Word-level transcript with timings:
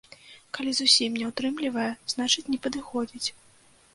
Калі 0.57 0.71
зусім 0.79 1.19
не 1.23 1.27
ўтрымлівае, 1.33 1.91
значыць 2.13 2.45
не 2.53 2.59
падыходзіць. 2.63 3.27